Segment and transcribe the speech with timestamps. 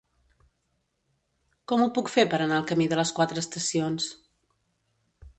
[1.71, 4.09] Com ho puc fer per anar al camí de les Quatre Estacions?